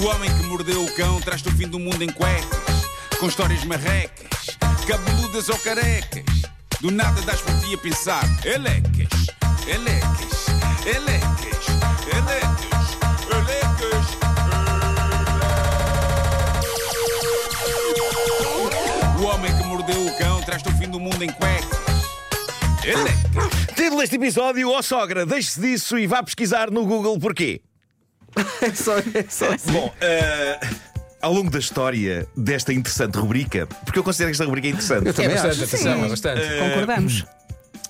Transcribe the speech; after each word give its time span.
O 0.00 0.06
homem 0.06 0.30
que 0.32 0.44
mordeu 0.44 0.84
o 0.84 0.94
cão 0.94 1.20
traz-te 1.20 1.48
o 1.48 1.52
fim 1.52 1.66
do 1.66 1.76
mundo 1.76 2.00
em 2.02 2.08
cuecas, 2.08 2.86
com 3.18 3.26
histórias 3.26 3.64
marrecas, 3.64 4.56
cabeludas 4.86 5.48
ou 5.48 5.58
carecas. 5.58 6.24
Do 6.80 6.92
nada 6.92 7.20
das 7.22 7.40
por 7.40 7.52
ti 7.58 7.74
a 7.74 7.78
pensar, 7.78 8.24
elecas, 8.44 9.26
elecas, 9.66 10.46
elecas, 10.86 11.66
elecas, 12.14 12.96
elecas. 13.26 14.06
O 19.20 19.24
homem 19.24 19.56
que 19.56 19.64
mordeu 19.64 20.06
o 20.06 20.16
cão 20.16 20.40
traz-te 20.42 20.68
o 20.68 20.78
fim 20.78 20.88
do 20.88 21.00
mundo 21.00 21.24
em 21.24 21.32
cuecas. 21.32 21.78
Elecas. 22.84 23.74
Título 23.74 24.00
deste 24.00 24.14
episódio, 24.14 24.70
ó 24.70 24.80
sogra, 24.80 25.26
deixe-se 25.26 25.60
disso 25.60 25.98
e 25.98 26.06
vá 26.06 26.22
pesquisar 26.22 26.70
no 26.70 26.86
Google 26.86 27.18
porquê. 27.18 27.62
É 28.62 28.70
só, 28.74 28.98
é 28.98 29.24
só 29.28 29.52
assim. 29.52 29.72
Bom, 29.72 29.92
eh, 30.00 30.60
ao 31.20 31.32
longo 31.32 31.50
da 31.50 31.58
história 31.58 32.26
desta 32.36 32.72
interessante 32.72 33.16
rubrica, 33.16 33.66
porque 33.84 33.98
eu 33.98 34.04
considero 34.04 34.30
esta 34.30 34.44
rubrica 34.44 34.68
interessante. 34.68 35.04
Eu 35.06 35.10
É 35.10 35.12
também 35.12 35.30
bastante, 35.30 35.52
acho. 35.54 35.64
atenção, 35.64 35.98
Sim. 35.98 36.04
é 36.04 36.08
bastante. 36.08 36.40
Concordamos. 36.58 37.24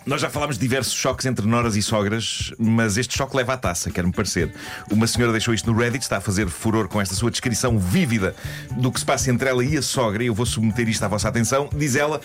Nós 0.07 0.23
já 0.23 0.31
falámos 0.31 0.57
de 0.57 0.63
diversos 0.63 0.95
choques 0.95 1.27
entre 1.27 1.47
noras 1.47 1.77
e 1.77 1.83
sogras, 1.83 2.51
mas 2.59 2.97
este 2.97 3.19
choque 3.19 3.37
leva 3.37 3.53
à 3.53 3.57
taça, 3.59 3.91
quer-me 3.91 4.11
parecer. 4.11 4.51
Uma 4.91 5.07
senhora 5.07 5.33
deixou 5.33 5.53
isto 5.53 5.71
no 5.71 5.79
Reddit, 5.79 6.03
está 6.03 6.17
a 6.17 6.21
fazer 6.23 6.49
furor 6.49 6.89
com 6.89 6.99
esta 6.99 7.15
sua 7.15 7.31
descrição 7.31 7.79
vívida 7.79 8.35
do 8.71 8.91
que 8.91 8.99
se 9.01 9.05
passa 9.05 9.31
entre 9.31 9.51
ela 9.51 9.63
e 9.63 9.77
a 9.77 9.83
sogra, 9.83 10.23
e 10.23 10.29
eu 10.29 10.35
vou 10.35 10.47
submeter 10.47 10.89
isto 10.89 11.03
à 11.03 11.09
vossa 11.09 11.29
atenção. 11.29 11.69
Diz 11.77 11.95
ela: 11.95 12.23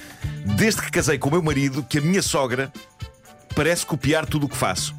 Desde 0.55 0.81
que 0.81 0.89
casei 0.91 1.17
com 1.17 1.27
o 1.27 1.31
meu 1.33 1.41
marido, 1.43 1.83
que 1.83 1.97
a 1.97 2.01
minha 2.01 2.21
sogra 2.21 2.71
parece 3.53 3.85
copiar 3.85 4.25
tudo 4.25 4.45
o 4.45 4.49
que 4.49 4.55
faço. 4.55 4.95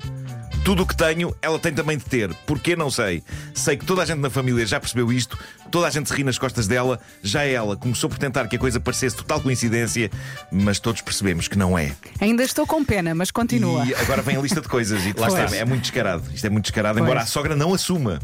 Tudo 0.64 0.82
o 0.82 0.86
que 0.86 0.96
tenho, 0.96 1.36
ela 1.42 1.58
tem 1.58 1.74
também 1.74 1.98
de 1.98 2.04
ter. 2.06 2.32
Porquê? 2.46 2.74
Não 2.74 2.90
sei. 2.90 3.22
Sei 3.52 3.76
que 3.76 3.84
toda 3.84 4.00
a 4.02 4.04
gente 4.06 4.18
na 4.18 4.30
família 4.30 4.64
já 4.64 4.80
percebeu 4.80 5.12
isto, 5.12 5.38
toda 5.70 5.86
a 5.86 5.90
gente 5.90 6.08
se 6.08 6.14
ri 6.14 6.24
nas 6.24 6.38
costas 6.38 6.66
dela, 6.66 6.98
já 7.22 7.44
ela 7.44 7.76
começou 7.76 8.08
por 8.08 8.18
tentar 8.18 8.48
que 8.48 8.56
a 8.56 8.58
coisa 8.58 8.80
parecesse 8.80 9.14
total 9.14 9.42
coincidência, 9.42 10.10
mas 10.50 10.78
todos 10.80 11.02
percebemos 11.02 11.48
que 11.48 11.58
não 11.58 11.78
é. 11.78 11.92
Ainda 12.18 12.42
estou 12.42 12.66
com 12.66 12.82
pena, 12.82 13.14
mas 13.14 13.30
continua. 13.30 13.84
E 13.84 13.94
agora 13.94 14.22
vem 14.22 14.36
a 14.36 14.40
lista 14.40 14.62
de 14.62 14.68
coisas 14.68 15.04
e 15.04 15.08
lá 15.08 15.28
Pois. 15.28 15.44
está, 15.44 15.56
é 15.56 15.64
muito 15.66 15.82
descarado. 15.82 16.24
Isto 16.32 16.46
é 16.46 16.50
muito 16.50 16.64
descarado, 16.64 16.94
Pois. 16.98 17.04
embora 17.10 17.20
a 17.22 17.26
sogra 17.26 17.54
não 17.54 17.74
assuma. 17.74 18.18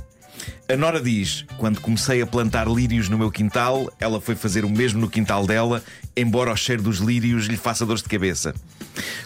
A 0.72 0.76
Nora 0.76 1.00
diz: 1.00 1.44
quando 1.58 1.80
comecei 1.80 2.22
a 2.22 2.26
plantar 2.26 2.68
lírios 2.68 3.08
no 3.08 3.18
meu 3.18 3.28
quintal, 3.30 3.92
ela 3.98 4.20
foi 4.20 4.36
fazer 4.36 4.64
o 4.64 4.70
mesmo 4.70 5.00
no 5.00 5.10
quintal 5.10 5.44
dela, 5.44 5.82
embora 6.16 6.52
o 6.52 6.56
cheiro 6.56 6.80
dos 6.82 6.98
lírios 6.98 7.46
lhe 7.46 7.56
faça 7.56 7.84
dores 7.84 8.02
de 8.02 8.08
cabeça. 8.08 8.54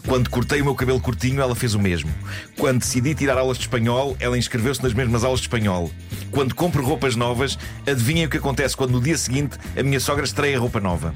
Quando 0.07 0.31
cortei 0.31 0.63
o 0.63 0.65
meu 0.65 0.75
cabelo 0.75 1.01
curtinho, 1.01 1.43
ela 1.43 1.55
fez 1.55 1.75
o 1.75 1.79
mesmo. 1.79 2.11
Quando 2.57 2.79
decidi 2.81 3.15
tirar 3.15 3.37
aulas 3.37 3.59
de 3.59 3.65
espanhol, 3.65 4.17
ela 4.21 4.39
inscreveu-se 4.39 4.83
nas 4.83 4.95
mesmas 4.95 5.25
aulas 5.25 5.41
de 5.41 5.47
espanhol. 5.47 5.91
Quando 6.31 6.55
compro 6.55 6.85
roupas 6.85 7.15
novas, 7.17 7.59
adivinhem 7.87 8.27
o 8.27 8.31
que 8.31 8.39
acontece 8.39 8.77
quando 8.77 8.93
no 8.93 9.01
dia 9.01 9.17
seguinte 9.17 9.59
a 9.79 9.83
minha 9.83 10.01
sogra 10.01 10.25
estreia 10.25 10.59
roupa 10.59 10.81
nova. 10.81 11.15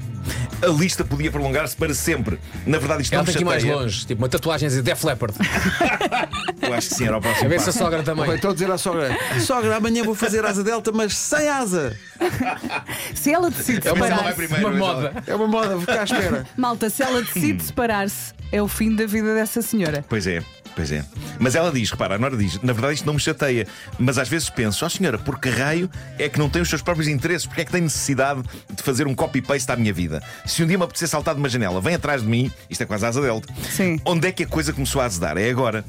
A 0.61 0.67
lista 0.67 1.03
podia 1.05 1.31
prolongar-se 1.31 1.75
para 1.75 1.93
sempre. 1.93 2.39
Na 2.65 2.77
verdade, 2.77 3.03
isto 3.03 3.13
Ela 3.13 3.23
não 3.23 3.27
me 3.27 3.33
tem 3.33 3.37
que 3.37 3.43
ir 3.43 3.45
mais 3.45 3.61
chateia. 3.63 3.79
longe, 3.81 4.05
tipo 4.05 4.21
uma 4.21 4.29
tatuagem 4.29 4.69
de 4.69 4.81
Def 4.81 5.03
Leppard. 5.03 5.35
Eu 6.61 6.73
acho 6.73 6.89
que 6.89 6.95
sim, 6.95 7.05
era 7.05 7.15
o 7.15 7.17
A 7.17 7.21
próximo 7.21 7.49
ver 7.49 7.59
se 7.61 7.69
a 7.69 7.73
sogra 7.73 7.99
Ou 7.99 8.03
também. 8.03 8.35
então 8.35 8.53
dizer 8.53 8.69
à 8.69 8.77
sogra: 8.77 9.17
Sogra, 9.39 9.77
amanhã 9.77 10.03
vou 10.03 10.15
fazer 10.19 10.45
asa 10.45 10.63
delta, 10.63 10.91
mas 10.91 11.15
sem 11.15 11.49
asa. 11.49 11.95
Se 13.15 13.31
ela 13.31 13.49
decide 13.49 13.87
É 13.87 13.91
uma, 13.91 13.99
Mas 14.01 14.11
ela 14.11 14.23
vai 14.23 14.33
separar-se, 14.33 14.47
primeiro, 14.55 14.67
uma 14.67 14.93
moda. 14.93 15.23
É 15.25 15.35
uma 15.35 15.47
moda, 15.47 15.69
vou 15.69 15.81
ficar 15.81 16.01
à 16.01 16.03
espera. 16.03 16.47
malta, 16.57 16.89
se 16.89 17.01
ela 17.03 17.21
decide 17.21 17.63
separar-se, 17.63 18.33
é 18.51 18.61
o 18.61 18.67
fim 18.67 18.95
da 18.95 19.05
vida 19.05 19.33
dessa 19.33 19.61
senhora. 19.61 20.03
Pois 20.07 20.27
é, 20.27 20.43
pois 20.75 20.91
é. 20.91 21.03
Mas 21.39 21.55
ela 21.55 21.71
diz, 21.71 21.89
repara, 21.91 22.15
a 22.15 22.17
Nora 22.17 22.35
diz, 22.37 22.61
na 22.61 22.73
verdade 22.73 22.95
isto 22.95 23.05
não 23.05 23.13
me 23.13 23.19
chateia, 23.19 23.67
mas 23.97 24.17
às 24.17 24.27
vezes 24.27 24.49
penso, 24.49 24.85
ó 24.85 24.89
senhora, 24.89 25.17
por 25.17 25.39
que 25.39 25.49
raio 25.49 25.89
é 26.17 26.27
que 26.27 26.37
não 26.37 26.49
tem 26.49 26.61
os 26.61 26.69
seus 26.69 26.81
próprios 26.81 27.07
interesses? 27.07 27.45
Porque 27.45 27.61
é 27.61 27.65
que 27.65 27.71
tem 27.71 27.81
necessidade 27.81 28.41
de 28.69 28.83
fazer 28.83 29.07
um 29.07 29.15
copy-paste 29.15 29.71
à 29.71 29.75
minha 29.75 29.93
vida? 29.93 30.21
Se 30.45 30.63
um 30.63 30.67
dia 30.67 30.77
me 30.77 30.83
apetecer 30.83 31.07
saltar 31.07 31.33
de 31.33 31.39
uma 31.39 31.49
janela, 31.49 31.79
vem 31.79 31.95
atrás 31.95 32.21
de 32.21 32.27
mim, 32.27 32.51
isto 32.69 32.81
é 32.81 32.85
quase 32.85 33.05
a 33.05 33.09
asa 33.09 33.21
delta, 33.21 33.51
Sim. 33.69 33.99
onde 34.05 34.27
é 34.27 34.31
que 34.31 34.43
a 34.43 34.47
coisa 34.47 34.73
começou 34.73 35.01
a 35.01 35.05
azedar? 35.05 35.37
É 35.37 35.49
agora. 35.49 35.83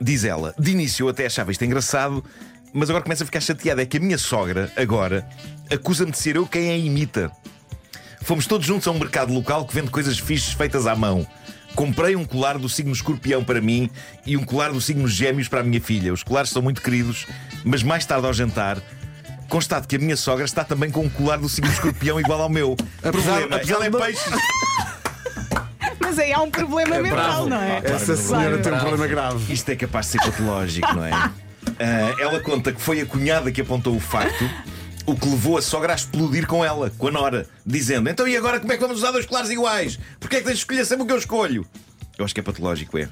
Diz 0.00 0.24
ela, 0.24 0.52
de 0.58 0.72
início 0.72 1.04
eu 1.04 1.08
até 1.10 1.24
achava 1.26 1.52
isto 1.52 1.64
engraçado, 1.64 2.22
mas 2.74 2.90
agora 2.90 3.02
começa 3.04 3.22
a 3.22 3.26
ficar 3.26 3.40
chateada. 3.40 3.80
É 3.82 3.86
que 3.86 3.96
a 3.96 4.00
minha 4.00 4.18
sogra, 4.18 4.70
agora, 4.76 5.26
acusa-me 5.72 6.10
de 6.10 6.18
ser 6.18 6.36
eu 6.36 6.46
quem 6.46 6.70
a 6.70 6.76
imita. 6.76 7.30
Fomos 8.22 8.46
todos 8.46 8.66
juntos 8.66 8.86
a 8.88 8.90
um 8.90 8.98
mercado 8.98 9.32
local 9.32 9.64
que 9.66 9.74
vende 9.74 9.90
coisas 9.90 10.18
fixes 10.18 10.52
feitas 10.52 10.86
à 10.86 10.94
mão. 10.96 11.26
Comprei 11.74 12.14
um 12.16 12.24
colar 12.24 12.56
do 12.58 12.68
signo 12.68 12.92
escorpião 12.92 13.42
para 13.44 13.60
mim 13.60 13.90
e 14.26 14.36
um 14.36 14.44
colar 14.44 14.70
do 14.72 14.80
signo 14.80 15.06
gêmeos 15.08 15.48
para 15.48 15.60
a 15.60 15.62
minha 15.62 15.80
filha. 15.80 16.12
Os 16.12 16.22
colares 16.22 16.50
são 16.50 16.62
muito 16.62 16.80
queridos, 16.82 17.26
mas 17.64 17.82
mais 17.82 18.04
tarde 18.06 18.26
ao 18.26 18.32
jantar. 18.32 18.78
Constato 19.48 19.86
que 19.86 19.96
a 19.96 19.98
minha 19.98 20.16
sogra 20.16 20.44
está 20.44 20.64
também 20.64 20.90
com 20.90 21.02
um 21.04 21.08
colar 21.08 21.36
do 21.38 21.48
signo 21.48 21.70
escorpião 21.70 22.18
igual 22.18 22.40
ao 22.42 22.48
meu. 22.48 22.76
Apesar- 23.02 23.40
Problema, 23.40 23.56
apesar 23.56 23.74
ela 23.74 23.86
é 23.86 23.90
de- 23.90 23.98
peixe. 23.98 24.24
Mas 26.00 26.18
aí 26.18 26.32
há 26.32 26.40
um 26.40 26.50
problema 26.50 26.98
mental, 27.00 27.16
bravo. 27.16 27.48
não 27.48 27.60
é? 27.60 27.80
Essa 27.84 28.16
senhora 28.16 28.58
tem 28.58 28.72
um 28.72 28.78
problema 28.78 29.06
grave. 29.06 29.52
Isto 29.52 29.70
é 29.70 29.76
capaz 29.76 30.06
de 30.06 30.12
ser 30.12 30.18
patológico, 30.18 30.94
não 30.94 31.04
é? 31.04 31.10
Ah, 31.78 32.14
ela 32.20 32.40
conta 32.40 32.72
que 32.72 32.80
foi 32.80 33.00
a 33.00 33.06
cunhada 33.06 33.50
que 33.50 33.60
apontou 33.60 33.94
o 33.94 34.00
facto, 34.00 34.48
o 35.06 35.14
que 35.14 35.28
levou 35.28 35.58
a 35.58 35.62
sogra 35.62 35.92
a 35.92 35.96
explodir 35.96 36.46
com 36.46 36.64
ela, 36.64 36.90
com 36.96 37.08
a 37.08 37.10
Nora, 37.10 37.46
dizendo: 37.64 38.08
Então 38.08 38.26
e 38.26 38.36
agora 38.36 38.60
como 38.60 38.72
é 38.72 38.76
que 38.76 38.82
vamos 38.82 38.98
usar 38.98 39.10
dois 39.10 39.26
colares 39.26 39.50
iguais? 39.50 39.98
Porquê 40.18 40.36
é 40.36 40.38
que 40.40 40.44
tens 40.46 40.54
de 40.54 40.60
escolher 40.60 40.84
sempre 40.84 41.04
o 41.04 41.06
que 41.06 41.12
eu 41.12 41.18
escolho? 41.18 41.66
Eu 42.18 42.24
acho 42.24 42.34
que 42.34 42.40
é 42.40 42.42
patológico, 42.42 42.96
é. 42.98 43.08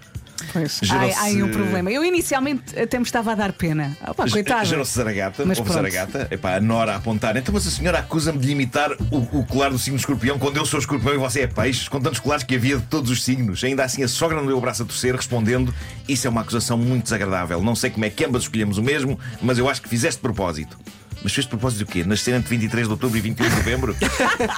Pois. 0.53 0.81
Há, 0.91 1.21
há 1.21 1.23
aí 1.25 1.43
um 1.43 1.51
problema. 1.51 1.91
Eu 1.91 2.05
inicialmente 2.05 2.79
até 2.79 2.99
me 2.99 3.05
estava 3.05 3.33
a 3.33 3.35
dar 3.35 3.53
pena. 3.53 3.97
Opa, 4.07 4.29
coitada. 4.29 4.65
Gerou-se 4.65 4.95
Zaragata, 4.95 5.45
Mas 5.45 5.59
houve 5.59 5.71
pronto. 5.71 5.91
Zaragata, 5.91 6.29
Epá, 6.31 6.57
a 6.57 6.61
Nora 6.61 6.93
a 6.93 6.97
apontar. 6.97 7.37
Então, 7.37 7.53
mas 7.55 7.67
a 7.67 7.71
senhora 7.71 7.99
acusa-me 7.99 8.39
de 8.39 8.51
imitar 8.51 8.93
o, 9.11 9.39
o 9.39 9.47
colar 9.47 9.71
do 9.71 9.79
signo 9.79 9.99
escorpião 9.99 10.39
quando 10.39 10.57
eu 10.57 10.67
sou 10.67 10.79
escorpião 10.79 11.15
e 11.15 11.19
você 11.19 11.43
é 11.43 11.47
peixe, 11.47 11.89
com 11.89 12.01
tantos 12.01 12.21
colares 12.21 12.45
que 12.45 12.55
havia 12.55 12.77
de 12.77 12.85
todos 12.85 13.11
os 13.11 13.23
signos. 13.25 13.63
Ainda 13.65 13.85
assim, 13.85 14.03
a 14.03 14.09
sogra 14.09 14.37
não 14.37 14.47
deu 14.47 14.59
o 14.59 14.61
braço 14.61 14.83
a 14.83 14.87
torcer, 14.87 15.15
respondendo: 15.15 15.75
Isso 16.09 16.27
é 16.27 16.31
uma 16.31 16.43
acusação 16.43 16.77
muito 16.77 17.05
desagradável. 17.05 17.63
Não 17.63 17.75
sei 17.75 17.91
como 17.91 18.05
é 18.05 18.11
que 18.11 18.25
ambas 18.25 18.43
escolhemos 18.43 18.79
o 18.79 18.83
mesmo, 18.83 19.19
mas 19.41 19.59
eu 19.59 19.69
acho 19.69 19.81
que 19.81 19.89
fizeste 19.89 20.19
de 20.19 20.23
propósito. 20.23 20.79
Mas 21.23 21.33
fez 21.33 21.45
de 21.45 21.51
propósito 21.51 21.83
o 21.83 21.87
quê? 21.87 22.03
Nascer 22.05 22.35
entre 22.35 22.51
23 22.51 22.87
de 22.87 22.93
outubro 22.93 23.17
e 23.17 23.21
21 23.21 23.49
de 23.49 23.55
novembro? 23.57 23.97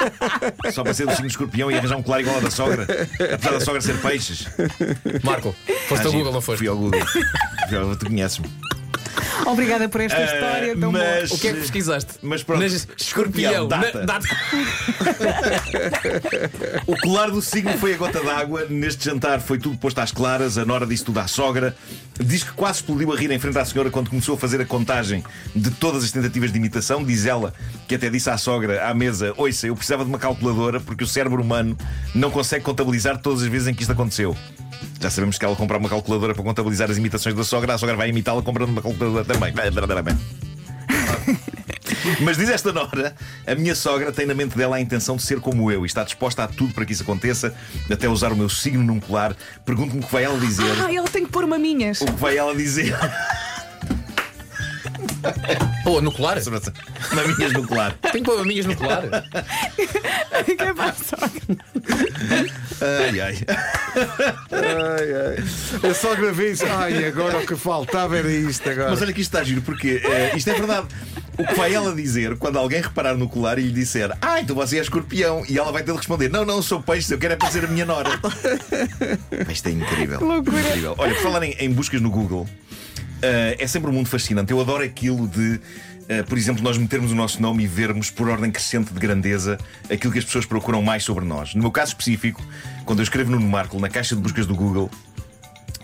Só 0.73 0.83
para 0.83 0.95
ser 0.95 1.07
do 1.07 1.13
signo 1.13 1.27
escorpião 1.27 1.71
e 1.71 1.77
arranjar 1.77 1.97
um 1.97 2.03
colar 2.03 2.21
igual 2.21 2.37
ao 2.37 2.41
da 2.43 2.51
sogra? 2.51 2.87
Apesar 3.33 3.51
da 3.53 3.61
sogra 3.61 3.81
ser 3.81 4.01
peixes? 4.01 4.47
Marco, 5.23 5.55
foste 5.89 6.05
Ah, 6.05 6.07
ao. 6.07 6.13
Google, 6.13 6.33
não 6.33 6.41
foste? 6.41 6.59
Fui 6.59 6.69
ao 6.69 6.77
Google. 6.77 7.01
Tu 7.99 8.07
conheces-me. 8.07 8.49
Obrigada 9.47 9.89
por 9.89 10.01
esta 10.01 10.23
história 10.23 10.77
tão 10.77 10.91
boa. 10.93 11.05
mas... 11.05 11.31
O 11.31 11.39
que 11.39 11.49
é 11.49 11.53
que 11.53 11.61
pesquisaste? 11.61 12.13
Mas 12.23 12.43
pronto, 12.43 12.63
Nas- 12.63 12.87
escorpião, 12.97 13.69
data. 13.69 13.99
Na- 14.01 14.05
data. 14.05 14.27
O 16.87 16.97
colar 17.01 17.31
do 17.31 17.41
signo 17.43 17.77
foi 17.79 17.95
a 17.95 17.97
gota 17.97 18.23
d'água. 18.23 18.67
Neste 18.69 19.05
jantar 19.05 19.41
foi 19.41 19.59
tudo 19.59 19.77
posto 19.77 19.99
às 20.01 20.13
claras. 20.13 20.59
A 20.59 20.65
Nora 20.65 20.87
disse 20.87 21.05
tudo 21.05 21.19
à 21.21 21.27
sogra. 21.27 21.75
Diz 22.19 22.45
que 22.45 22.53
quase 22.53 22.79
explodiu 22.81 23.13
a 23.13 23.17
rir 23.17 23.31
em 23.31 23.39
frente 23.39 23.59
à 23.59 23.65
senhora 23.65 23.91
quando 23.91 24.09
começou 24.11 24.35
a 24.35 24.39
fazer 24.39 24.61
a 24.61 24.65
contagem 24.65 25.25
de 25.55 25.71
todas 25.71 26.05
as 26.05 26.13
tentativas 26.13 26.53
de 26.53 26.59
imitação. 26.59 27.03
Diz 27.05 27.27
ela 27.27 27.53
que 27.89 27.95
até 27.95 28.09
disse 28.11 28.31
à 28.31 28.37
sogra 28.39 28.87
à 28.89 28.95
mesa: 28.95 29.33
Ouça, 29.37 29.67
eu 29.67 29.75
precisava 29.75 30.05
de 30.05 30.11
uma 30.11 30.19
calculadora 30.19 30.81
porque 30.81 31.05
o 31.05 31.07
cérebro 31.07 31.43
humano 31.43 31.77
não 32.15 32.31
consegue 32.31 32.65
contabilizar 32.65 33.19
todas 33.19 33.43
as 33.43 33.49
vezes 33.49 33.69
em 33.69 33.75
que 33.75 33.83
isto 33.83 33.93
aconteceu. 33.93 34.37
Já 35.01 35.11
sabemos 35.11 35.39
que 35.39 35.45
ela 35.45 35.57
comprar 35.57 35.79
uma 35.79 35.89
calculadora 35.89 36.35
para 36.35 36.43
contabilizar 36.43 36.91
as 36.91 36.97
imitações 36.97 37.35
da 37.35 37.45
sogra, 37.45 37.75
a 37.75 37.79
sogra 37.79 37.97
vai 37.97 38.09
imitá-la 38.09 38.43
comprando 38.43 38.71
uma 38.71 38.83
calculadora 38.83 39.25
também. 39.25 39.53
Mas 42.21 42.37
diz 42.37 42.49
esta 42.49 42.73
Nora, 42.73 43.15
a 43.47 43.55
minha 43.55 43.75
sogra 43.75 44.13
tem 44.13 44.27
na 44.27 44.35
mente 44.35 44.57
dela 44.57 44.77
a 44.77 44.81
intenção 44.81 45.17
de 45.17 45.23
ser 45.23 45.41
como 45.41 45.71
eu 45.71 45.85
e 45.85 45.87
está 45.87 46.05
disposta 46.05 46.45
a 46.45 46.49
tudo 46.49 46.75
para 46.75 46.85
que 46.85 46.93
isso 46.93 47.03
aconteça, 47.03 47.55
até 47.91 48.09
usar 48.09 48.33
o 48.33 48.37
meu 48.37 48.49
signo 48.49 48.83
num 48.83 49.01
colar. 49.01 49.35
Pergunto-me 49.65 50.01
o 50.01 50.07
que 50.07 50.13
vai 50.13 50.25
ela 50.25 50.39
dizer. 50.39 50.71
Ah, 50.85 50.93
ele 50.93 51.09
tem 51.09 51.25
que 51.25 51.31
pôr 51.31 51.47
maminhas. 51.47 52.01
O 52.01 52.07
que 52.07 52.13
vai 52.13 52.37
ela 52.37 52.55
dizer? 52.55 52.95
Pô, 55.83 56.01
no 56.01 56.13
colar? 56.13 56.39
Maminhas 57.13 57.53
no 57.53 57.67
colar. 57.67 57.93
Tenho 58.13 58.25
que 58.25 58.31
pôr 58.31 58.39
maminhas 58.39 58.67
no 58.67 58.77
colar. 58.77 59.03
Que 60.45 60.63
é. 60.63 60.73
Ai, 62.81 63.21
ai. 63.21 63.39
Ai, 64.53 65.15
ai. 65.15 65.91
A 65.91 65.95
sogra 65.95 66.33
vê 66.33 66.53
isso. 66.53 66.65
Ai, 66.67 67.07
agora 67.07 67.39
o 67.39 67.47
que 67.47 67.57
faltava 67.57 68.17
era 68.17 68.31
isto 68.31 68.69
agora. 68.69 68.91
Mas 68.91 69.03
olha 69.03 69.13
que 69.13 69.21
isto 69.21 69.35
está 69.35 69.45
giro, 69.45 69.63
porque 69.63 70.03
eh, 70.05 70.33
isto 70.37 70.51
é 70.51 70.55
verdade. 70.55 70.87
O 71.37 71.45
que 71.45 71.55
vai 71.55 71.75
ela 71.75 71.93
dizer 71.95 72.37
quando 72.37 72.59
alguém 72.59 72.81
reparar 72.81 73.17
no 73.17 73.29
colar 73.29 73.59
e 73.59 73.63
lhe 73.63 73.73
disser 73.73 74.17
Ah, 74.23 74.41
então 74.41 74.55
você 74.55 74.79
é 74.79 74.81
escorpião 74.81 75.43
E 75.49 75.59
ela 75.59 75.73
vai 75.73 75.83
ter 75.83 75.91
de 75.91 75.97
responder 75.97 76.29
Não, 76.29 76.45
não, 76.45 76.63
sou 76.63 76.81
peixe, 76.81 77.13
eu 77.13 77.19
quero 77.19 77.35
é 77.35 77.51
ser 77.51 77.65
a 77.65 77.67
minha 77.69 77.85
nora 77.85 78.11
Isto 79.51 79.69
é 79.69 79.73
incrível, 79.73 80.21
loucura. 80.21 80.61
incrível. 80.61 80.95
Olha, 80.97 81.13
por 81.15 81.23
falar 81.25 81.43
em, 81.43 81.57
em 81.59 81.73
buscas 81.73 82.01
no 82.01 82.09
Google 82.09 82.49
É 83.59 83.67
sempre 83.67 83.91
um 83.91 83.93
mundo 83.95 84.09
fascinante 84.09 84.53
Eu 84.53 84.61
adoro 84.61 84.83
aquilo 84.85 85.27
de 85.29 85.61
eh, 86.09 86.23
por 86.23 86.37
exemplo, 86.37 86.63
nós 86.63 86.77
metermos 86.77 87.13
o 87.13 87.15
nosso 87.15 87.41
nome 87.41 87.65
e 87.65 87.67
vermos 87.67 88.11
por 88.11 88.29
ordem 88.29 88.51
crescente 88.51 88.93
de 88.93 89.01
grandeza 89.01 89.57
aquilo 89.91 90.13
que 90.13 90.19
as 90.19 90.25
pessoas 90.25 90.45
procuram 90.45 90.83
mais 90.83 91.03
sobre 91.03 91.25
nós. 91.25 91.55
No 91.55 91.63
meu 91.63 91.71
caso 91.71 91.93
específico, 91.93 92.43
quando 92.85 92.99
eu 92.99 93.03
escrevo 93.05 93.31
Nuno 93.31 93.49
Marco 93.49 93.79
na 93.81 93.89
caixa 93.89 94.15
de 94.15 94.21
buscas 94.21 94.45
do 94.47 94.55
Google, 94.55 94.91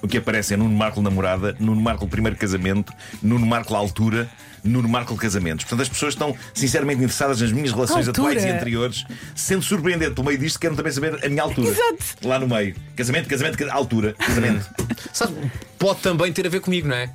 o 0.03 0.09
que 0.09 0.19
aparece 0.19 0.53
é 0.55 0.57
Nuno 0.59 0.77
Marco 0.77 1.01
namorada, 1.01 1.57
Nuno 1.59 1.81
Marco 1.81 2.07
primeiro 2.07 2.37
casamento, 2.37 2.93
Nuno 3.23 3.47
Marco 3.47 3.75
altura, 3.75 4.29
Nuno 4.63 4.89
Marco 4.91 5.17
casamentos. 5.17 5.65
Portanto, 5.65 5.81
as 5.83 5.89
pessoas 5.89 6.13
estão 6.13 6.37
sinceramente 6.53 6.99
interessadas 7.03 7.41
nas 7.41 7.51
minhas 7.51 7.71
relações 7.73 8.07
Altura. 8.07 8.29
atuais 8.29 8.45
e 8.45 8.49
anteriores, 8.51 9.05
sendo 9.35 9.63
surpreendente 9.63 10.13
pelo 10.13 10.27
meio 10.27 10.39
disto, 10.39 10.61
quero 10.61 10.77
também 10.77 10.93
saber 10.93 11.25
a 11.25 11.29
minha 11.31 11.43
altura. 11.43 11.69
Exato. 11.71 12.05
Lá 12.29 12.39
no 12.39 12.47
meio. 12.47 12.77
Casamento, 12.95 13.27
casamento, 13.27 13.57
ca- 13.57 13.73
altura, 13.73 14.13
casamento. 14.19 14.69
Sabe, 15.15 15.35
pode 15.79 16.01
também 16.01 16.31
ter 16.31 16.47
a 16.47 16.51
ver 16.51 16.61
comigo, 16.61 16.87
não 16.89 16.97
é? 16.97 17.11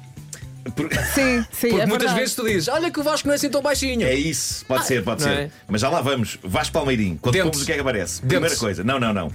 Por- 0.75 0.89
Sim, 1.13 1.45
sim. 1.51 1.69
Porque 1.69 1.81
é 1.81 1.85
muitas 1.85 1.99
verdade. 1.99 2.19
vezes 2.19 2.35
tu 2.35 2.43
dizes, 2.45 2.67
olha 2.69 2.89
que 2.89 2.99
o 2.99 3.03
Vasco 3.03 3.27
não 3.27 3.33
é 3.33 3.35
assim 3.35 3.49
tão 3.49 3.61
baixinho. 3.61 4.05
É 4.07 4.15
isso, 4.15 4.65
pode 4.65 4.85
ser, 4.87 5.03
pode 5.03 5.21
ser. 5.21 5.29
é? 5.29 5.49
Mas 5.67 5.81
já 5.81 5.89
lá 5.89 6.01
vamos. 6.01 6.39
Vasco 6.43 6.73
Palmeirim. 6.73 7.17
Quando 7.21 7.37
pomos 7.37 7.61
o 7.61 7.65
que 7.65 7.71
é 7.71 7.75
que 7.75 7.81
aparece? 7.81 8.19
Primeira 8.21 8.45
Dentes. 8.47 8.59
coisa. 8.59 8.83
Não, 8.83 8.99
não, 8.99 9.13
não. 9.13 9.31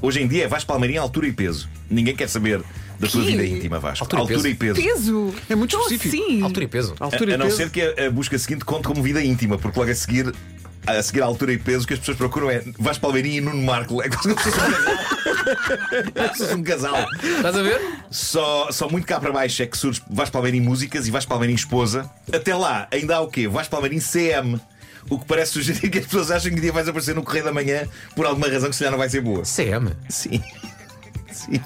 Hoje 0.00 0.22
em 0.22 0.26
dia 0.26 0.44
é 0.44 0.48
Vasco 0.48 0.66
Palmeirim, 0.68 0.96
altura 0.96 1.26
e 1.26 1.32
peso. 1.32 1.68
Ninguém 1.90 2.16
quer 2.16 2.28
saber 2.28 2.62
da 2.98 3.06
tua 3.08 3.20
Que? 3.22 3.30
vida 3.32 3.44
íntima, 3.44 3.78
Vasco. 3.78 4.06
Altura 4.16 4.48
e 4.48 4.52
e 4.52 4.54
peso. 4.54 4.80
Peso. 4.82 5.34
É 5.50 5.54
muito 5.54 5.76
Então, 5.76 5.86
específico. 5.90 6.24
Sim. 6.26 6.42
Altura 6.42 6.64
e 6.64 6.68
peso. 6.68 6.94
Altura 6.98 7.30
A, 7.30 7.32
e 7.32 7.34
a 7.34 7.38
não 7.38 7.46
peso. 7.46 7.56
ser 7.58 7.70
que 7.70 7.82
a, 7.82 8.06
a 8.06 8.10
busca 8.10 8.38
seguinte 8.38 8.64
conte 8.64 8.84
como 8.88 9.02
vida 9.02 9.22
íntima, 9.22 9.58
porque 9.58 9.78
logo 9.78 9.90
a 9.90 9.94
seguir. 9.94 10.32
A 10.86 11.02
seguir 11.02 11.20
à 11.22 11.26
altura 11.26 11.52
e 11.52 11.58
peso, 11.58 11.84
o 11.84 11.86
que 11.86 11.92
as 11.92 11.98
pessoas 11.98 12.16
procuram 12.16 12.50
é 12.50 12.62
Vasco 12.78 13.02
Palmeirim 13.02 13.34
e 13.34 13.40
Nuno 13.42 13.62
Marco. 13.62 14.00
É 14.02 14.08
como 14.08 14.22
se 14.40 14.50
fosse 14.50 14.58
fosse 16.36 16.54
um 16.54 16.62
casal. 16.62 17.06
Estás 17.22 17.56
a 17.56 17.62
ver? 17.62 17.80
Só, 18.10 18.70
só 18.70 18.88
muito 18.88 19.06
cá 19.06 19.20
para 19.20 19.32
baixo 19.32 19.62
é 19.62 19.66
que 19.66 19.76
surge 19.76 20.02
Vasco 20.08 20.32
Palmeirim 20.32 20.60
Músicas 20.60 21.06
e 21.06 21.10
Vasco 21.10 21.28
Palmeirim 21.28 21.54
Esposa. 21.54 22.10
Até 22.32 22.54
lá, 22.54 22.88
ainda 22.90 23.16
há 23.16 23.20
o 23.20 23.28
quê? 23.28 23.48
Vasco 23.48 23.70
Palmeirim 23.70 24.00
CM. 24.00 24.60
O 25.08 25.18
que 25.18 25.24
parece 25.24 25.52
sugerir 25.52 25.88
que 25.90 25.98
as 25.98 26.04
pessoas 26.04 26.30
acham 26.30 26.50
que 26.50 26.58
um 26.58 26.60
dia 26.60 26.72
vais 26.72 26.88
aparecer 26.88 27.14
no 27.14 27.22
Correio 27.22 27.44
da 27.44 27.52
Manhã 27.52 27.86
por 28.14 28.26
alguma 28.26 28.48
razão 28.48 28.68
que 28.68 28.76
se 28.76 28.80
calhar 28.80 28.92
não 28.92 28.98
vai 28.98 29.08
ser 29.08 29.20
boa. 29.20 29.42
CM. 29.44 29.92
Sim. 30.08 30.42
Sim. 31.32 31.60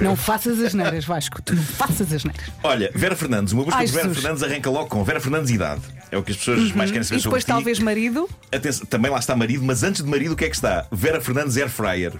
Não 0.00 0.14
faças 0.16 0.60
as 0.60 0.74
neiras, 0.74 1.04
Vasco. 1.04 1.40
Tu 1.42 1.54
não 1.54 1.62
faças 1.62 2.12
as 2.12 2.24
neiras. 2.24 2.46
Olha, 2.62 2.90
Vera 2.94 3.16
Fernandes, 3.16 3.52
uma 3.52 3.64
busca 3.64 3.78
Ai, 3.78 3.86
de 3.86 3.92
Vera 3.92 4.04
Jesus. 4.08 4.22
Fernandes 4.22 4.42
arranca 4.42 4.70
logo 4.70 4.86
com 4.88 5.02
Vera 5.04 5.20
Fernandes 5.20 5.50
idade. 5.50 5.80
É 6.10 6.16
o 6.16 6.22
que 6.22 6.32
as 6.32 6.38
pessoas 6.38 6.72
mais 6.72 6.90
querem 6.90 7.04
saber 7.04 7.18
E 7.18 7.22
sobre 7.22 7.30
depois 7.38 7.44
ti. 7.44 7.48
talvez 7.48 7.78
marido. 7.78 8.28
Atenção, 8.52 8.86
também 8.86 9.10
lá 9.10 9.18
está 9.18 9.36
marido, 9.36 9.62
mas 9.64 9.82
antes 9.82 10.02
de 10.02 10.08
marido 10.08 10.32
o 10.32 10.36
que 10.36 10.44
é 10.44 10.48
que 10.48 10.56
está? 10.56 10.86
Vera 10.90 11.20
Fernandes 11.20 11.56
Air 11.56 11.68
Fryer. 11.68 12.12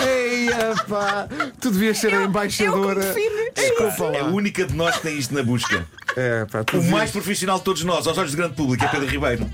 Eia, 0.00 0.74
pá, 0.88 1.28
tu 1.60 1.70
devias 1.70 1.98
ser 1.98 2.12
a 2.14 2.24
embaixadora. 2.24 3.02
eu. 3.04 3.52
Desculpa 3.54 4.16
É 4.16 4.20
a 4.20 4.24
única 4.24 4.64
de 4.66 4.74
nós 4.74 4.96
que 4.96 5.02
tem 5.02 5.18
isto 5.18 5.34
na 5.34 5.42
busca. 5.42 5.86
É, 6.16 6.44
pá, 6.46 6.64
O 6.76 6.82
mais 6.90 7.10
profissional 7.10 7.58
de 7.58 7.64
todos 7.64 7.82
nós, 7.84 8.06
aos 8.06 8.18
olhos 8.18 8.30
do 8.32 8.36
grande 8.36 8.54
público, 8.54 8.84
é 8.84 8.88
Pedro 8.88 9.06
Ribeiro. 9.06 9.50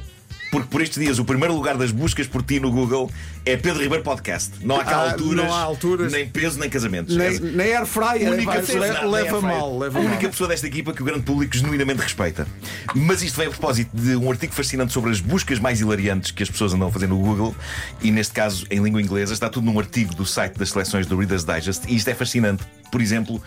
Porque 0.53 0.69
por 0.69 0.83
estes 0.83 1.03
dias 1.03 1.19
o 1.19 1.25
primeiro 1.25 1.55
lugar 1.55 1.79
das 1.79 1.91
buscas 1.91 2.27
por 2.27 2.43
ti 2.43 2.61
no 2.61 2.71
Google 2.71 3.11
é 3.47 3.57
Pedro 3.57 3.81
Ribeiro 3.83 4.05
Podcast. 4.05 4.53
Não 4.61 4.77
há 4.79 4.85
cá 4.85 4.97
Ah, 4.99 5.11
alturas, 5.13 5.45
não 5.47 5.53
há 5.55 5.61
alturas. 5.63 6.13
nem 6.13 6.29
peso, 6.29 6.59
nem 6.61 6.69
casamentos. 6.69 7.17
Nem, 7.17 7.27
És- 7.29 7.41
nem 7.41 7.75
air 7.75 7.87
fryer, 7.87 8.31
única 8.31 8.53
vai, 8.53 8.61
pessoa- 8.61 8.87
le- 8.87 8.93
não, 8.93 9.11
leva 9.11 9.37
air 9.37 9.43
mal. 9.43 9.79
Leva 9.79 9.99
a 9.99 10.03
única 10.03 10.21
mal. 10.25 10.31
pessoa 10.31 10.49
desta 10.51 10.67
equipa 10.67 10.93
que 10.93 11.01
o 11.01 11.07
grande 11.07 11.23
público 11.23 11.57
genuinamente 11.57 12.03
respeita. 12.03 12.47
Mas 12.95 13.23
isto 13.23 13.37
vem 13.39 13.47
a 13.47 13.51
propósito 13.51 13.97
de 13.97 14.15
um 14.15 14.31
artigo 14.31 14.53
fascinante 14.53 14.93
sobre 14.93 15.11
as 15.11 15.21
buscas 15.21 15.59
mais 15.59 15.81
hilariantes 15.81 16.31
que 16.33 16.43
as 16.43 16.51
pessoas 16.51 16.75
andam 16.75 16.89
a 16.89 16.93
fazer 16.93 17.07
no 17.07 17.17
Google, 17.19 17.57
e 18.03 18.11
neste 18.13 18.35
caso 18.35 18.67
em 18.71 18.83
língua 18.83 19.01
inglesa. 19.01 19.33
Está 19.33 19.49
tudo 19.49 19.65
num 19.65 19.79
artigo 19.79 20.15
do 20.15 20.27
site 20.27 20.59
das 20.59 20.69
seleções 20.69 21.07
do 21.07 21.17
Reader's 21.17 21.47
Digest, 21.47 21.85
e 21.89 21.97
isto 21.97 22.09
é 22.11 22.15
fascinante. 22.15 22.63
Por 22.91 23.01
exemplo, 23.01 23.43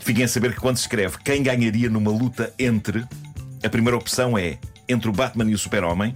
fiquem 0.00 0.22
a 0.22 0.28
saber 0.28 0.54
que 0.54 0.60
quando 0.60 0.76
se 0.76 0.82
escreve 0.82 1.16
quem 1.24 1.42
ganharia 1.42 1.90
numa 1.90 2.12
luta 2.12 2.52
entre, 2.56 3.04
a 3.64 3.68
primeira 3.68 3.96
opção 3.96 4.38
é 4.38 4.58
entre 4.88 5.08
o 5.08 5.12
Batman 5.12 5.50
e 5.50 5.54
o 5.54 5.58
Super-Homem. 5.58 6.14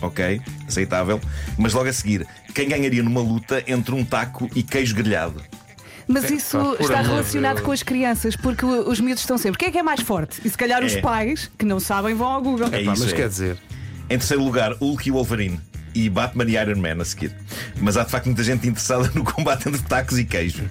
Ok, 0.00 0.40
aceitável. 0.68 1.20
Mas 1.56 1.72
logo 1.74 1.88
a 1.88 1.92
seguir, 1.92 2.26
quem 2.54 2.68
ganharia 2.68 3.02
numa 3.02 3.20
luta 3.20 3.62
entre 3.66 3.94
um 3.94 4.04
taco 4.04 4.48
e 4.54 4.62
queijo 4.62 4.94
grelhado? 4.94 5.42
Mas 6.08 6.30
isso 6.30 6.56
pá, 6.58 6.64
por 6.64 6.80
está 6.80 7.00
relacionado 7.00 7.62
com 7.62 7.72
as 7.72 7.82
crianças, 7.82 8.36
porque 8.36 8.64
os 8.64 9.00
miúdos 9.00 9.22
estão 9.22 9.36
sempre. 9.36 9.58
Quem 9.58 9.68
é 9.68 9.72
que 9.72 9.78
é 9.78 9.82
mais 9.82 10.00
forte? 10.00 10.40
E 10.44 10.48
se 10.48 10.56
calhar 10.56 10.84
os 10.84 10.94
É. 10.94 11.00
pais, 11.00 11.50
que 11.58 11.64
não 11.64 11.80
sabem, 11.80 12.14
vão 12.14 12.28
ao 12.28 12.40
Google. 12.42 12.68
É 12.68 12.70
Pá, 12.84 12.92
isso. 12.92 13.02
mas 13.04 13.12
é. 13.12 13.16
quer 13.16 13.28
dizer, 13.28 13.58
Em 14.08 14.18
terceiro 14.18 14.44
lugar, 14.44 14.72
Hulk 14.74 15.08
e 15.08 15.10
Wolverine. 15.10 15.60
E 15.92 16.08
Batman 16.08 16.44
e 16.44 16.52
Iron 16.56 16.76
Man 16.80 17.00
a 17.02 17.04
seguir. 17.04 17.32
Mas 17.80 17.96
há 17.96 18.04
de 18.04 18.10
facto 18.10 18.26
muita 18.26 18.44
gente 18.44 18.68
interessada 18.68 19.10
no 19.16 19.24
combate 19.24 19.68
entre 19.68 19.82
tacos 19.82 20.16
e 20.18 20.24
queijo. 20.24 20.62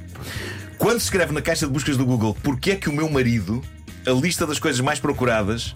Quando 0.77 0.99
se 0.99 1.05
escreve 1.07 1.33
na 1.33 1.41
caixa 1.41 1.65
de 1.65 1.73
buscas 1.73 1.97
do 1.97 2.05
Google 2.05 2.37
porque 2.41 2.71
é 2.71 2.75
que 2.77 2.87
o 2.87 2.93
meu 2.93 3.09
marido, 3.09 3.61
a 4.07 4.11
lista 4.11 4.45
das 4.47 4.57
coisas 4.59 4.79
mais 4.79 4.99
procuradas, 4.99 5.75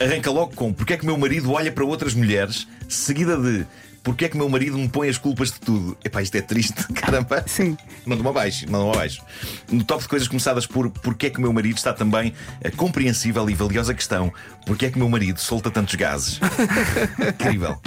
arranca 0.00 0.30
logo 0.30 0.54
com 0.54 0.72
porque 0.72 0.94
é 0.94 0.96
que 0.96 1.06
meu 1.06 1.16
marido 1.18 1.52
olha 1.52 1.70
para 1.72 1.84
outras 1.84 2.14
mulheres, 2.14 2.66
seguida 2.88 3.36
de 3.36 3.66
porque 4.06 4.24
é 4.24 4.28
que 4.28 4.36
o 4.36 4.38
meu 4.38 4.48
marido 4.48 4.78
me 4.78 4.88
põe 4.88 5.08
as 5.08 5.18
culpas 5.18 5.50
de 5.50 5.58
tudo. 5.58 5.98
Epá, 6.04 6.22
isto 6.22 6.36
é 6.36 6.40
triste, 6.40 6.86
caramba. 6.94 7.42
Sim. 7.44 7.76
Não 8.06 8.16
me 8.16 8.28
abaixo, 8.28 8.64
não 8.70 8.84
me 8.84 8.92
abaixo. 8.92 9.20
No 9.68 9.82
top 9.82 10.00
de 10.00 10.08
coisas 10.08 10.28
começadas 10.28 10.64
por 10.64 10.88
porque 10.90 11.26
é 11.26 11.30
que 11.30 11.38
o 11.38 11.40
meu 11.42 11.52
marido 11.52 11.76
está 11.76 11.92
também 11.92 12.32
a 12.64 12.70
compreensível 12.70 13.50
e 13.50 13.54
valiosa 13.54 13.92
questão: 13.92 14.32
porque 14.64 14.86
é 14.86 14.90
que 14.92 14.96
meu 14.96 15.08
marido 15.08 15.40
solta 15.40 15.72
tantos 15.72 15.96
gases? 15.96 16.38
Incrível. 17.34 17.80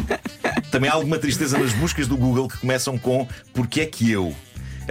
Também 0.70 0.90
há 0.90 0.94
alguma 0.94 1.18
tristeza 1.18 1.58
nas 1.58 1.72
buscas 1.72 2.06
do 2.06 2.18
Google 2.18 2.50
que 2.50 2.58
começam 2.58 2.98
com 2.98 3.26
porque 3.54 3.80
é 3.80 3.86
que 3.86 4.12
eu? 4.12 4.36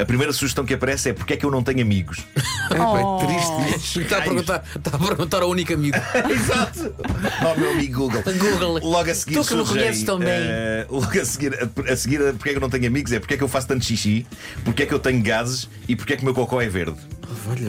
A 0.01 0.05
primeira 0.05 0.33
sugestão 0.33 0.65
que 0.65 0.75
aparece 0.75 1.11
é 1.11 1.13
porque 1.13 1.33
é 1.35 1.37
que 1.37 1.45
eu 1.45 1.51
não 1.51 1.63
tenho 1.63 1.81
amigos? 1.83 2.19
é, 2.71 2.75
pá, 2.77 2.85
Oh. 3.03 3.19
é 3.21 3.27
triste. 3.27 4.01
Está 4.01 4.19
a 4.19 4.23
perguntar, 4.23 4.65
está 4.77 4.97
a 4.97 4.99
perguntar 4.99 5.43
ao 5.43 5.51
único 5.51 5.73
amigo. 5.75 5.97
Exato! 6.31 6.95
Oh, 7.43 7.59
meu 7.59 7.71
amigo 7.73 7.99
Google. 8.09 8.23
Google. 8.23 8.79
Logo 8.89 9.11
a 9.11 9.15
seguir 9.15 9.35
Tu 9.35 9.45
que 9.45 9.55
me 9.55 9.65
conheces 9.65 10.03
tão 10.05 10.19
bem. 10.19 10.29
eh, 10.31 10.87
logo 10.89 11.21
a 11.21 11.25
seguir, 11.25 11.53
a, 11.55 11.93
a 11.93 11.97
seguir 11.97 12.23
a 12.27 12.33
porque 12.33 12.51
é 12.51 12.53
que 12.53 12.59
eu 12.59 12.61
não 12.61 12.71
tenho 12.71 12.87
amigos 12.87 13.13
é 13.13 13.19
porque 13.19 13.35
é 13.35 13.37
que 13.37 13.43
eu 13.45 13.49
faço 13.49 13.67
tanto 13.67 13.85
xixi, 13.85 14.27
porque 14.65 14.83
é 14.85 14.87
que 14.87 14.95
eu 14.95 14.99
tenho 14.99 15.23
gases 15.23 15.69
e 15.89 15.97
porque 15.97 16.13
é 16.13 16.17
que 16.17 16.23
o 16.23 16.25
meu 16.25 16.35
cocó 16.35 16.61
é 16.61 16.69
verde. 16.69 16.97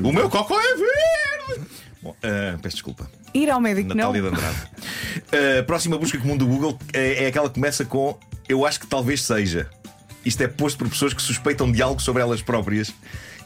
O 0.04 0.12
meu 0.12 0.30
cocó 0.30 0.60
é 0.60 0.76
verde! 0.76 1.68
Bom, 2.02 2.16
eh, 2.22 2.56
peço 2.62 2.76
desculpa. 2.78 3.10
Ir 3.34 3.50
ao 3.50 3.60
médico, 3.60 3.90
não. 3.90 3.96
Natália 3.96 4.22
de 4.22 4.28
Andrade. 4.28 4.58
A 5.60 5.64
próxima 5.64 5.98
busca 5.98 6.18
comum 6.18 6.38
do 6.38 6.46
Google 6.48 6.78
é, 6.94 7.26
é 7.26 7.28
aquela 7.28 7.48
que 7.50 7.56
começa 7.56 7.84
com 7.86 8.18
Eu 8.48 8.66
acho 8.66 8.80
que 8.80 8.88
talvez 8.88 9.22
seja. 9.24 9.70
Isto 10.26 10.44
é 10.44 10.48
posto 10.48 10.78
por 10.78 10.90
pessoas 10.90 11.14
que 11.14 11.22
suspeitam 11.22 11.72
de 11.72 11.82
algo 11.82 12.02
sobre 12.02 12.22
elas 12.22 12.42
próprias. 12.42 12.94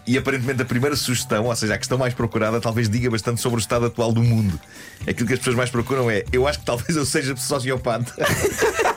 E 0.06 0.18
aparentemente 0.18 0.62
a 0.62 0.66
primeira 0.66 0.96
sugestão, 0.98 1.46
ou 1.46 1.56
seja, 1.56 1.76
a 1.76 1.78
questão 1.78 1.98
mais 1.98 2.14
procurada, 2.14 2.60
talvez 2.60 2.90
diga 2.90 3.10
bastante 3.10 3.40
sobre 3.40 3.58
o 3.58 3.62
estado 3.62 3.86
atual 3.86 4.12
do 4.12 4.22
mundo. 4.22 4.60
Aquilo 5.08 5.28
que 5.28 5.34
as 5.34 5.40
pessoas 5.40 5.56
mais 5.56 5.70
procuram 5.70 6.12
é 6.12 6.26
Eu 6.32 6.46
acho 6.46 6.60
que 6.60 6.66
talvez 6.66 6.98
eu 6.98 7.06
seja 7.06 7.36
sociopata. 7.38 8.14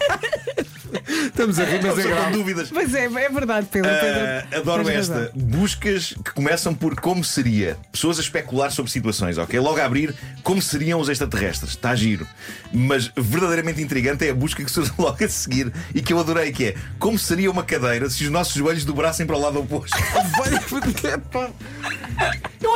Estamos 1.37 1.59
a 1.59 1.65
rir, 1.65 1.83
mas 1.83 1.99
é 1.99 2.03
Só 2.03 2.09
com 2.09 2.15
grave. 2.15 2.33
dúvidas. 2.33 2.71
Pois 2.71 2.95
é, 2.95 3.05
é 3.05 3.29
verdade, 3.29 3.67
Pedro. 3.71 3.91
Ah, 3.91 3.99
Pedro 4.01 4.59
adoro 4.59 4.85
tens 4.85 4.99
esta. 5.01 5.15
razão. 5.15 5.31
Buscas 5.35 6.15
que 6.25 6.33
começam 6.33 6.75
por 6.75 6.99
como 6.99 7.23
seria. 7.23 7.77
Pessoas 7.93 8.19
a 8.19 8.23
especular 8.23 8.71
sobre 8.73 8.91
situações, 8.91 9.37
ok? 9.37 9.61
Logo 9.61 9.79
a 9.79 9.85
abrir, 9.85 10.15
como 10.43 10.63
seriam 10.63 10.99
os 10.99 11.11
extraterrestres. 11.11 11.73
Está 11.73 11.95
giro. 11.95 12.27
Mas 12.73 13.13
verdadeiramente 13.15 13.83
intrigante 13.83 14.27
é 14.27 14.31
a 14.31 14.35
busca 14.35 14.65
que 14.65 14.71
surge 14.71 14.91
logo 14.99 15.23
a 15.23 15.29
seguir 15.29 15.71
e 15.95 16.01
que 16.01 16.11
eu 16.15 16.19
adorei, 16.19 16.53
que 16.53 16.69
é 16.69 16.75
como 16.99 17.19
seria 17.19 17.51
uma 17.51 17.63
cadeira 17.63 18.09
se 18.09 18.25
os 18.25 18.31
nossos 18.31 18.55
joelhos 18.55 18.87
dobrassem 18.87 19.27
para 19.27 19.37
o 19.37 19.41
lado 19.41 19.61
oposto. 19.61 19.95
Vai 20.39 20.51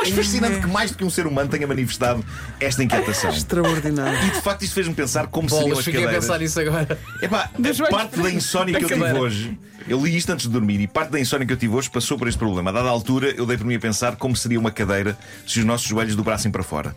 acho 0.01 0.13
fascinante 0.13 0.59
que 0.59 0.67
mais 0.67 0.91
do 0.91 0.97
que 0.97 1.03
um 1.03 1.09
ser 1.09 1.27
humano 1.27 1.49
tenha 1.49 1.67
manifestado 1.67 2.23
esta 2.59 2.83
inquietação. 2.83 3.29
Extraordinário. 3.31 4.27
E 4.27 4.31
de 4.31 4.41
facto 4.41 4.63
isto 4.63 4.73
fez-me 4.73 4.93
pensar 4.93 5.27
como 5.27 5.49
seriam 5.49 5.69
Bolas, 5.69 5.79
as 5.79 5.85
fiquei 5.85 6.01
a 6.01 6.03
cadeiras. 6.05 6.25
pensar 6.25 6.39
nisso 6.39 6.59
agora. 6.59 6.99
Epá, 7.21 7.49
a 7.53 7.89
parte 7.89 8.19
da 8.19 8.31
insónia 8.31 8.77
que 8.77 8.85
eu 8.85 8.89
tive 8.89 9.13
hoje, 9.13 9.57
eu 9.87 10.03
li 10.03 10.15
isto 10.15 10.31
antes 10.31 10.47
de 10.47 10.51
dormir 10.51 10.79
e 10.79 10.87
parte 10.87 11.11
da 11.11 11.19
insónia 11.19 11.45
que 11.45 11.53
eu 11.53 11.57
tive 11.57 11.75
hoje 11.75 11.89
passou 11.89 12.17
por 12.17 12.27
este 12.27 12.37
problema. 12.37 12.69
A 12.69 12.73
dada 12.73 12.89
altura, 12.89 13.31
eu 13.31 13.45
dei 13.45 13.57
por 13.57 13.65
mim 13.65 13.75
a 13.75 13.79
pensar 13.79 14.15
como 14.15 14.35
seria 14.35 14.59
uma 14.59 14.71
cadeira 14.71 15.17
se 15.45 15.59
os 15.59 15.65
nossos 15.65 15.87
joelhos 15.87 16.15
dobrassem 16.15 16.51
para 16.51 16.63
fora. 16.63 16.95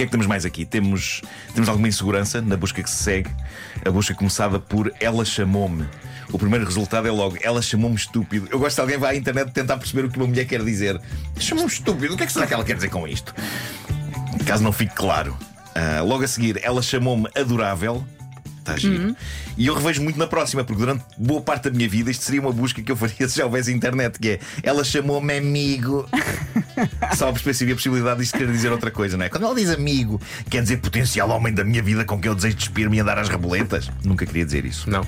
Que 0.00 0.04
é 0.04 0.06
que 0.06 0.12
temos 0.12 0.26
mais 0.26 0.46
aqui? 0.46 0.64
Temos, 0.64 1.20
temos 1.52 1.68
alguma 1.68 1.86
insegurança 1.86 2.40
na 2.40 2.56
busca 2.56 2.82
que 2.82 2.88
se 2.88 2.96
segue. 3.04 3.28
A 3.84 3.90
busca 3.90 4.14
começada 4.14 4.58
por 4.58 4.90
Ela 4.98 5.26
chamou-me. 5.26 5.86
O 6.32 6.38
primeiro 6.38 6.64
resultado 6.64 7.06
é 7.06 7.10
logo 7.10 7.36
Ela 7.42 7.60
chamou-me 7.60 7.96
estúpido. 7.96 8.48
Eu 8.50 8.58
gosto 8.58 8.76
de 8.76 8.80
alguém 8.80 8.96
vai 8.96 9.14
à 9.14 9.18
internet 9.18 9.52
tentar 9.52 9.76
perceber 9.76 10.06
o 10.06 10.10
que 10.10 10.16
uma 10.16 10.26
mulher 10.26 10.46
quer 10.46 10.64
dizer. 10.64 10.98
Chamou-me 11.38 11.70
estúpido. 11.70 12.14
O 12.14 12.16
que 12.16 12.22
é 12.22 12.26
que 12.26 12.32
será 12.32 12.46
que 12.46 12.54
ela 12.54 12.64
quer 12.64 12.76
dizer 12.76 12.88
com 12.88 13.06
isto? 13.06 13.34
Caso 14.46 14.64
não 14.64 14.72
fique 14.72 14.94
claro. 14.94 15.36
Ah, 15.74 16.00
logo 16.00 16.24
a 16.24 16.28
seguir, 16.28 16.58
ela 16.62 16.80
chamou-me 16.80 17.28
adorável. 17.34 18.02
Está 18.76 18.88
giro. 18.88 19.16
E 19.56 19.66
eu 19.66 19.74
revejo 19.74 20.02
muito 20.02 20.18
na 20.18 20.26
próxima, 20.26 20.64
porque 20.64 20.80
durante 20.80 21.04
boa 21.16 21.40
parte 21.40 21.64
da 21.64 21.70
minha 21.70 21.88
vida 21.88 22.10
isto 22.10 22.24
seria 22.24 22.40
uma 22.40 22.52
busca 22.52 22.82
que 22.82 22.90
eu 22.90 22.96
faria 22.96 23.26
se 23.28 23.36
já 23.36 23.44
houvesse 23.44 23.72
internet, 23.72 24.18
que 24.18 24.30
é 24.30 24.40
ela 24.62 24.84
chamou-me 24.84 25.36
amigo. 25.36 26.08
Só 27.16 27.26
para 27.26 27.32
perceber 27.32 27.54
se 27.54 27.64
havia 27.64 27.74
a 27.74 27.76
possibilidade 27.76 28.20
disto 28.20 28.36
querer 28.38 28.52
dizer 28.52 28.72
outra 28.72 28.90
coisa, 28.90 29.16
não 29.16 29.24
é? 29.24 29.28
Quando 29.28 29.44
ela 29.44 29.54
diz 29.54 29.70
amigo, 29.70 30.20
quer 30.48 30.62
dizer 30.62 30.78
potencial 30.78 31.28
homem 31.30 31.52
da 31.52 31.64
minha 31.64 31.82
vida 31.82 32.04
com 32.04 32.20
quem 32.20 32.30
eu 32.30 32.34
desejo 32.34 32.56
despir-me 32.56 32.96
e 32.96 33.00
andar 33.00 33.18
às 33.18 33.28
reboletas? 33.28 33.90
Nunca 34.04 34.24
queria 34.24 34.44
dizer 34.44 34.64
isso. 34.64 34.88
Não. 34.88 35.06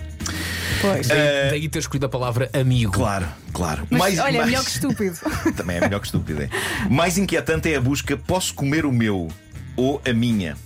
Pois. 0.80 1.08
Daí, 1.08 1.50
daí 1.50 1.68
ter 1.68 1.78
escolhido 1.78 2.06
a 2.06 2.08
palavra 2.08 2.50
amigo. 2.52 2.92
Claro, 2.92 3.26
claro. 3.52 3.86
Mas, 3.88 4.18
olha, 4.18 4.38
é 4.38 4.44
melhor 4.44 4.64
que 4.64 4.70
estúpido. 4.70 5.16
Também 5.56 5.76
é 5.76 5.80
melhor 5.80 6.00
que 6.00 6.06
estúpido. 6.06 6.42
é. 6.42 6.48
Mais 6.90 7.16
inquietante 7.18 7.72
é 7.72 7.76
a 7.76 7.80
busca: 7.80 8.16
posso 8.16 8.52
comer 8.54 8.84
o 8.84 8.92
meu 8.92 9.28
ou 9.76 10.02
a 10.04 10.12
minha? 10.12 10.56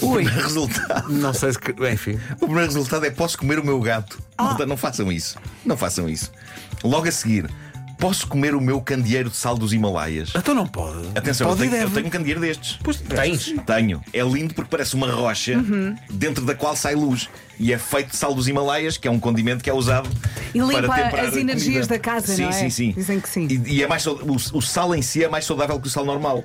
O 0.00 0.14
primeiro 0.14 0.42
resultado. 0.42 1.12
Não 1.12 1.32
sei 1.32 1.52
se. 1.52 1.58
que- 1.58 1.74
Enfim. 1.90 2.18
O 2.34 2.46
primeiro 2.46 2.66
resultado 2.66 3.04
é 3.06 3.10
posso 3.10 3.38
comer 3.38 3.58
o 3.58 3.64
meu 3.64 3.80
gato. 3.80 4.18
Ah. 4.36 4.56
Não 4.66 4.76
façam 4.76 5.10
isso. 5.12 5.36
Não 5.64 5.76
façam 5.76 6.08
isso. 6.08 6.30
Logo 6.82 7.08
a 7.08 7.12
seguir, 7.12 7.48
Posso 7.96 8.26
comer 8.26 8.56
o 8.56 8.60
meu 8.60 8.82
candeeiro 8.82 9.30
de 9.30 9.36
sal 9.36 9.56
dos 9.56 9.72
Himalaias? 9.72 10.32
Então 10.34 10.52
não 10.52 10.66
pode. 10.66 11.06
Atenção, 11.14 11.46
pode 11.46 11.64
eu 11.64 11.70
tenho, 11.70 11.82
eu 11.84 11.90
tenho 11.90 12.06
um 12.06 12.10
candeeiro 12.10 12.40
destes. 12.40 12.76
Pois, 12.82 12.96
Tens? 13.00 13.54
Tenho. 13.64 14.02
É 14.12 14.20
lindo 14.20 14.52
porque 14.52 14.68
parece 14.68 14.94
uma 14.96 15.10
rocha 15.10 15.56
Uhum. 15.56 15.96
dentro 16.10 16.44
da 16.44 16.56
qual 16.56 16.74
sai 16.76 16.96
luz. 16.96 17.30
E 17.58 17.72
é 17.72 17.78
feito 17.78 18.10
de 18.10 18.16
sal 18.16 18.34
dos 18.34 18.48
Himalaias, 18.48 18.96
que 18.98 19.06
é 19.06 19.10
um 19.10 19.20
condimento 19.20 19.62
que 19.62 19.70
é 19.70 19.72
usado 19.72 20.10
E 20.52 20.58
limpa 20.58 20.82
para 20.82 21.04
temperar 21.04 21.24
as 21.26 21.36
energias 21.36 21.86
da 21.86 21.98
casa, 21.98 22.34
sim, 22.34 22.42
não 22.42 22.48
é? 22.48 22.52
Sim, 22.52 22.68
sim, 22.70 22.92
Dizem 22.96 23.20
que 23.20 23.28
sim. 23.28 23.46
E, 23.48 23.74
e 23.76 23.82
é 23.82 23.86
mais, 23.86 24.04
o, 24.06 24.18
o 24.52 24.60
sal 24.60 24.92
em 24.94 25.00
si 25.00 25.22
é 25.22 25.28
mais 25.28 25.44
saudável 25.44 25.80
que 25.80 25.86
o 25.86 25.90
sal 25.90 26.04
normal. 26.04 26.44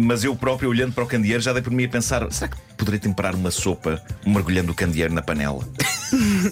Mas 0.00 0.22
eu 0.22 0.36
próprio, 0.36 0.70
olhando 0.70 0.92
para 0.92 1.02
o 1.02 1.06
candeeiro, 1.06 1.42
já 1.42 1.52
dei 1.52 1.60
por 1.60 1.72
mim 1.72 1.84
a 1.84 1.88
pensar: 1.88 2.30
será 2.30 2.48
que 2.48 2.56
poderei 2.76 3.00
temperar 3.00 3.34
uma 3.34 3.50
sopa 3.50 4.00
mergulhando 4.24 4.70
o 4.70 4.74
candeeiro 4.74 5.12
na 5.12 5.22
panela? 5.22 5.66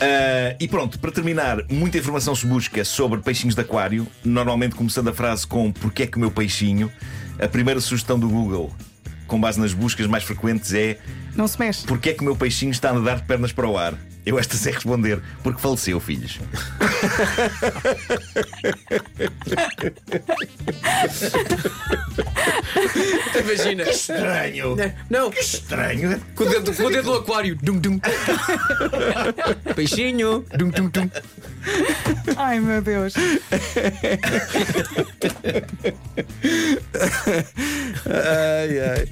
Ah, 0.00 0.56
e 0.58 0.66
pronto, 0.66 0.98
para 0.98 1.12
terminar, 1.12 1.58
muita 1.70 1.98
informação 1.98 2.34
se 2.34 2.46
busca 2.46 2.84
sobre 2.84 3.20
peixinhos 3.20 3.54
de 3.54 3.60
aquário, 3.60 4.06
normalmente 4.24 4.74
começando 4.74 5.08
a 5.08 5.12
frase 5.12 5.46
com 5.46 5.70
porque 5.72 6.04
é 6.04 6.06
que 6.06 6.16
o 6.16 6.20
meu 6.20 6.30
peixinho. 6.30 6.90
A 7.38 7.46
primeira 7.48 7.80
sugestão 7.80 8.18
do 8.18 8.28
Google, 8.28 8.72
com 9.26 9.40
base 9.40 9.60
nas 9.60 9.72
buscas 9.72 10.06
mais 10.06 10.24
frequentes, 10.24 10.72
é 10.72 10.98
Não 11.36 11.46
se 11.46 11.58
mexe. 11.58 11.86
porque 11.86 12.10
é 12.10 12.14
que 12.14 12.20
o 12.20 12.24
meu 12.24 12.36
peixinho 12.36 12.70
está 12.70 12.90
a 12.90 12.94
nadar 12.94 13.16
de 13.16 13.24
pernas 13.24 13.52
para 13.52 13.66
o 13.68 13.76
ar? 13.76 13.94
Eu 14.24 14.38
esta 14.38 14.56
sei 14.56 14.72
responder, 14.72 15.20
porque 15.42 15.60
faleceu, 15.60 15.98
filhos. 15.98 16.38
Imagina. 23.40 23.82
Estranho! 23.82 24.76
Não, 25.10 25.30
Estranho! 25.30 26.20
com 26.36 26.44
o 26.44 26.48
dedo, 26.48 26.74
com 26.74 26.84
o 26.84 26.90
dedo 26.90 27.02
do 27.02 27.14
aquário. 27.14 27.56
Dum, 27.56 27.78
dum. 27.78 28.00
Peixinho. 29.74 30.44
Dum, 30.56 30.70
dum, 30.70 30.88
dum. 30.88 31.10
Ai 32.36 32.60
meu 32.60 32.80
Deus. 32.80 33.14
Ai, 38.06 38.80
ai. 38.80 39.08